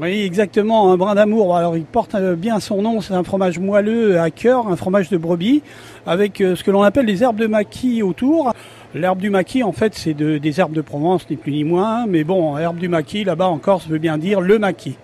Oui, 0.00 0.22
exactement, 0.22 0.92
un 0.92 0.96
brin 0.96 1.14
d'amour. 1.14 1.56
Alors 1.56 1.76
il 1.76 1.84
porte 1.84 2.14
euh, 2.14 2.36
bien 2.36 2.60
son 2.60 2.82
nom, 2.82 3.00
c'est 3.00 3.14
un 3.14 3.24
fromage 3.24 3.58
moelleux 3.58 4.20
à 4.20 4.30
cœur, 4.30 4.68
un 4.68 4.76
fromage 4.76 5.08
de 5.08 5.16
brebis, 5.16 5.62
avec 6.06 6.40
euh, 6.40 6.54
ce 6.54 6.64
que 6.64 6.70
l'on 6.70 6.82
appelle 6.82 7.06
les 7.06 7.22
herbes 7.22 7.38
de 7.38 7.46
maquis 7.46 8.02
autour. 8.02 8.52
L'herbe 8.94 9.18
du 9.20 9.30
maquis, 9.30 9.62
en 9.62 9.72
fait, 9.72 9.94
c'est 9.94 10.14
de- 10.14 10.38
des 10.38 10.60
herbes 10.60 10.72
de 10.72 10.80
Provence, 10.80 11.26
ni 11.30 11.36
plus 11.36 11.52
ni 11.52 11.64
moins. 11.64 12.06
Mais 12.06 12.24
bon, 12.24 12.58
herbe 12.58 12.76
du 12.78 12.88
maquis, 12.88 13.24
là-bas 13.24 13.46
en 13.48 13.58
Corse, 13.58 13.86
veut 13.88 13.98
bien 13.98 14.18
dire 14.18 14.40
le 14.40 14.58
maquis. 14.58 14.96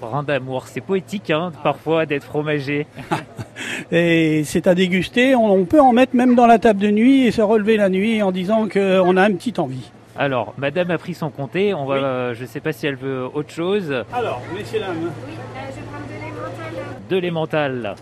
Brin 0.00 0.22
d'amour, 0.22 0.64
c'est 0.66 0.80
poétique 0.80 1.30
hein, 1.30 1.52
parfois 1.62 2.06
d'être 2.06 2.24
fromager. 2.24 2.86
Et 3.92 4.42
c'est 4.44 4.66
à 4.66 4.74
déguster. 4.74 5.34
On, 5.34 5.50
on 5.52 5.64
peut 5.64 5.80
en 5.80 5.92
mettre 5.92 6.14
même 6.16 6.34
dans 6.34 6.46
la 6.46 6.58
table 6.58 6.80
de 6.80 6.90
nuit 6.90 7.26
et 7.26 7.30
se 7.30 7.42
relever 7.42 7.76
la 7.76 7.88
nuit 7.88 8.22
en 8.22 8.32
disant 8.32 8.66
qu'on 8.68 9.16
a 9.16 9.28
une 9.28 9.36
petite 9.36 9.58
envie. 9.58 9.90
Alors, 10.18 10.52
madame 10.58 10.90
a 10.90 10.98
pris 10.98 11.14
son 11.14 11.30
comté, 11.30 11.72
on 11.74 11.86
va, 11.86 11.94
Oui. 11.94 12.00
euh, 12.04 12.34
je 12.34 12.44
sais 12.44 12.60
pas 12.60 12.72
si 12.72 12.86
elle 12.86 12.96
veut 12.96 13.24
autre 13.32 13.50
chose. 13.50 13.92
Alors, 14.12 14.42
messieurs, 14.54 14.80
dames. 14.80 14.96
Oui, 15.26 15.32
euh, 15.32 15.60
je 15.70 15.76
vais 15.76 15.86
prendre 15.86 16.06
de 16.06 16.36
l'emmental. 16.36 17.08
De 17.08 17.16
l'emmental. 17.18 17.94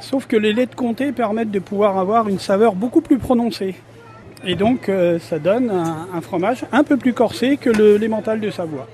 Sauf 0.00 0.26
que 0.26 0.36
les 0.36 0.52
laits 0.52 0.70
de 0.70 0.74
comté 0.74 1.12
permettent 1.12 1.50
de 1.50 1.58
pouvoir 1.58 1.98
avoir 1.98 2.28
une 2.28 2.38
saveur 2.38 2.74
beaucoup 2.74 3.02
plus 3.02 3.18
prononcée. 3.18 3.74
Et 4.44 4.54
donc, 4.56 4.88
euh, 4.88 5.18
ça 5.18 5.38
donne 5.38 5.70
un, 5.70 6.08
un 6.14 6.20
fromage 6.20 6.64
un 6.72 6.82
peu 6.82 6.96
plus 6.96 7.12
corsé 7.12 7.56
que 7.58 7.70
le 7.70 7.96
l'emmental 7.98 8.40
de 8.40 8.50
Savoie. 8.50 8.88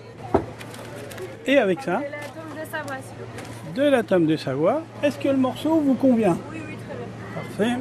Et 1.47 1.57
avec 1.57 1.81
ça, 1.81 1.99
De 2.01 2.03
la 2.03 2.19
tombe 2.19 2.59
de 2.61 2.71
Savoie, 2.71 2.97
s'il 2.97 3.17
vous 3.17 3.73
plaît. 3.75 3.85
de 3.85 3.91
la 3.91 4.03
tome 4.03 4.27
de 4.27 4.37
Savoie. 4.37 4.83
Est-ce 5.03 5.19
que 5.19 5.29
le 5.29 5.37
morceau 5.39 5.81
vous 5.81 5.95
convient? 5.95 6.37
Oui, 6.53 6.59
oui, 6.69 6.77
très 6.77 7.65
bien. 7.67 7.75
Parfait. 7.77 7.81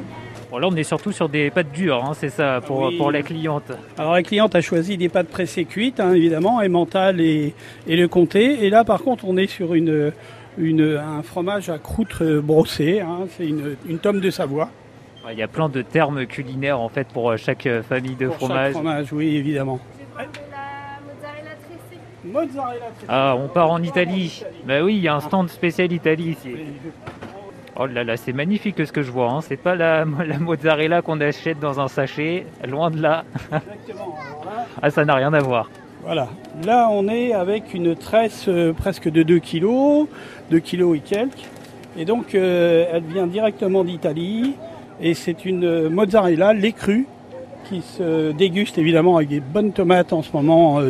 Bon 0.50 0.58
là 0.58 0.68
on 0.70 0.76
est 0.76 0.82
surtout 0.82 1.12
sur 1.12 1.28
des 1.28 1.50
pâtes 1.50 1.72
dures, 1.72 2.02
hein, 2.04 2.12
c'est 2.14 2.30
ça, 2.30 2.60
pour, 2.64 2.80
Oui. 2.86 2.96
pour 2.96 3.10
la 3.12 3.22
cliente. 3.22 3.70
Alors 3.98 4.14
la 4.14 4.22
cliente 4.22 4.54
a 4.54 4.60
choisi 4.62 4.96
des 4.96 5.08
pâtes 5.10 5.28
pressées 5.28 5.66
cuites, 5.66 6.00
hein, 6.00 6.14
évidemment, 6.14 6.56
emmental 6.56 7.20
et, 7.20 7.54
et 7.86 7.96
le 7.96 8.08
comté. 8.08 8.64
Et 8.64 8.70
là, 8.70 8.82
par 8.84 9.02
contre, 9.02 9.26
on 9.26 9.36
est 9.36 9.46
sur 9.46 9.74
une, 9.74 10.12
une- 10.56 10.96
un 10.96 11.22
fromage 11.22 11.68
à 11.68 11.76
croûte 11.78 12.16
euh, 12.22 12.40
brossée. 12.40 13.00
hein. 13.00 13.26
C'est 13.36 13.46
une, 13.46 13.76
une 13.86 13.98
tome 13.98 14.20
de 14.20 14.30
Savoie. 14.30 14.70
Il 15.30 15.36
y 15.38 15.42
a 15.42 15.48
plein 15.48 15.68
de 15.68 15.82
termes 15.82 16.24
culinaires 16.24 16.80
en 16.80 16.88
fait 16.88 17.06
pour 17.08 17.30
euh, 17.30 17.36
chaque 17.36 17.66
euh, 17.66 17.82
famille 17.82 18.14
de 18.16 18.28
Pour 18.28 18.38
chaque 18.38 18.46
fromage. 18.48 18.72
fromage, 18.72 19.12
oui, 19.12 19.36
évidemment. 19.36 19.78
Mozzarella 20.16 21.50
tressée? 21.60 22.00
Mozzarella. 22.24 22.86
Ah, 23.06 23.36
on 23.38 23.48
part 23.48 23.70
en 23.70 23.82
Italie. 23.82 24.42
Bah 24.66 24.82
oui, 24.82 24.96
il 24.96 25.02
y 25.02 25.08
a 25.08 25.14
un 25.14 25.20
stand 25.20 25.50
spécial 25.50 25.92
Italie 25.92 26.30
ici. 26.30 26.54
Oh 27.80 27.86
là 27.86 28.02
là, 28.02 28.16
c'est 28.16 28.32
magnifique 28.32 28.84
ce 28.84 28.90
que 28.90 29.02
je 29.02 29.12
vois. 29.12 29.30
Hein. 29.30 29.40
C'est 29.40 29.56
pas 29.56 29.76
la, 29.76 30.04
la 30.26 30.38
mozzarella 30.38 31.00
qu'on 31.00 31.20
achète 31.20 31.60
dans 31.60 31.78
un 31.78 31.86
sachet, 31.86 32.44
loin 32.66 32.90
de 32.90 33.00
là. 33.00 33.24
Exactement. 33.52 34.16
Ah, 34.82 34.90
ça 34.90 35.04
n'a 35.04 35.14
rien 35.14 35.32
à 35.34 35.40
voir. 35.40 35.68
Voilà. 36.04 36.28
Là, 36.64 36.88
on 36.90 37.08
est 37.08 37.32
avec 37.32 37.74
une 37.74 37.94
tresse 37.94 38.46
euh, 38.48 38.72
presque 38.72 39.10
de 39.10 39.22
2 39.22 39.38
kg, 39.40 40.06
2 40.50 40.60
kg 40.60 40.94
et 40.94 41.00
quelques. 41.00 41.44
Et 41.96 42.04
donc, 42.04 42.34
euh, 42.34 42.86
elle 42.92 43.02
vient 43.02 43.26
directement 43.26 43.84
d'Italie. 43.84 44.54
Et 45.00 45.14
c'est 45.14 45.44
une 45.44 45.64
euh, 45.64 45.90
mozzarella 45.90 46.54
lait 46.54 46.72
cru 46.72 47.06
qui 47.68 47.82
se 47.82 48.32
déguste 48.32 48.78
évidemment 48.78 49.16
avec 49.16 49.28
des 49.28 49.40
bonnes 49.40 49.72
tomates 49.72 50.12
en 50.12 50.22
ce 50.22 50.30
moment, 50.32 50.80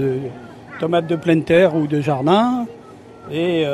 tomates 0.79 1.09
de 1.09 1.17
pleine 1.17 1.43
terre 1.43 1.75
ou 1.75 1.87
de 1.87 2.01
jardin. 2.01 2.67
Et 3.33 3.65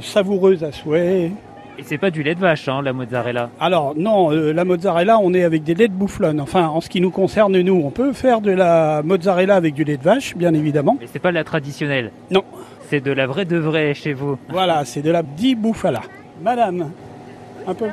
savoureuse 0.00 0.64
à 0.64 0.72
souhait. 0.72 1.30
Et 1.78 1.82
c'est 1.82 1.98
pas 1.98 2.10
du 2.10 2.22
lait 2.22 2.34
de 2.34 2.40
vache, 2.40 2.68
hein, 2.68 2.82
la 2.82 2.92
mozzarella. 2.92 3.50
Alors 3.58 3.94
non, 3.96 4.32
euh, 4.32 4.52
la 4.52 4.64
mozzarella, 4.64 5.18
on 5.18 5.34
est 5.34 5.42
avec 5.42 5.64
des 5.64 5.74
laits 5.74 5.90
de 5.90 5.96
bouflonne. 5.96 6.40
Enfin, 6.40 6.68
en 6.68 6.80
ce 6.80 6.88
qui 6.88 7.00
nous 7.00 7.10
concerne, 7.10 7.58
nous, 7.60 7.82
on 7.84 7.90
peut 7.90 8.12
faire 8.12 8.40
de 8.40 8.52
la 8.52 9.02
mozzarella 9.02 9.56
avec 9.56 9.74
du 9.74 9.82
lait 9.82 9.96
de 9.96 10.02
vache, 10.02 10.36
bien 10.36 10.54
évidemment. 10.54 10.96
Mais 11.00 11.08
c'est 11.12 11.18
pas 11.18 11.32
la 11.32 11.42
traditionnelle. 11.42 12.12
Non. 12.30 12.44
C'est 12.88 13.00
de 13.00 13.10
la 13.10 13.26
vraie 13.26 13.44
de 13.44 13.56
vraie 13.56 13.94
chez 13.94 14.12
vous. 14.12 14.38
Voilà, 14.50 14.84
c'est 14.84 15.02
de 15.02 15.10
la 15.10 15.22
di 15.22 15.54
bouffala. 15.54 16.02
Madame, 16.42 16.90
un 17.66 17.74
peu, 17.74 17.86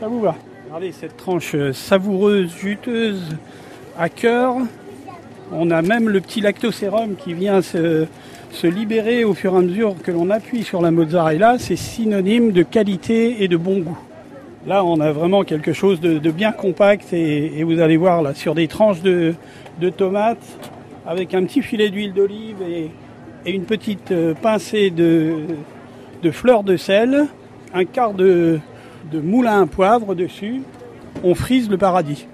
ça 0.00 0.08
vous 0.08 0.20
va 0.20 0.34
Regardez 0.66 0.92
cette 0.92 1.16
tranche 1.16 1.54
euh, 1.54 1.72
savoureuse, 1.72 2.54
juteuse, 2.56 3.36
à 3.98 4.08
cœur. 4.08 4.56
On 5.52 5.70
a 5.70 5.80
même 5.80 6.08
le 6.08 6.20
petit 6.20 6.40
lactosérum 6.40 7.14
qui 7.16 7.34
vient 7.34 7.62
se, 7.62 8.06
se 8.50 8.66
libérer 8.66 9.24
au 9.24 9.34
fur 9.34 9.54
et 9.54 9.58
à 9.58 9.60
mesure 9.60 9.94
que 10.02 10.10
l'on 10.10 10.30
appuie 10.30 10.62
sur 10.62 10.82
la 10.82 10.90
mozzarella. 10.90 11.56
C'est 11.58 11.76
synonyme 11.76 12.52
de 12.52 12.62
qualité 12.62 13.42
et 13.42 13.48
de 13.48 13.56
bon 13.56 13.80
goût. 13.80 13.98
Là, 14.66 14.84
on 14.84 15.00
a 15.00 15.12
vraiment 15.12 15.44
quelque 15.44 15.72
chose 15.72 16.00
de, 16.00 16.30
bien 16.30 16.52
compact 16.52 17.12
et, 17.12 17.62
vous 17.62 17.80
allez 17.80 17.96
voir 17.96 18.36
sur 18.36 18.54
des 18.54 18.68
tranches 18.68 19.02
de, 19.02 19.34
tomates 19.96 20.44
avec 21.06 21.34
un 21.34 21.44
petit 21.44 21.62
filet 21.62 21.88
d'huile 21.88 22.12
d'olive 22.12 22.56
et, 22.68 22.90
et 23.46 23.52
une 23.52 23.64
petite 23.64 24.12
euh, 24.12 24.34
pincée 24.34 24.90
de, 24.90 25.36
de 26.22 26.30
fleurs 26.30 26.64
de 26.64 26.76
sel, 26.76 27.26
un 27.72 27.84
quart 27.86 28.12
de, 28.12 28.58
de 29.10 29.20
moulin 29.20 29.62
à 29.62 29.66
poivre 29.66 30.14
dessus. 30.14 30.62
On 31.24 31.34
frise 31.34 31.70
le 31.70 31.78
paradis. 31.78 32.26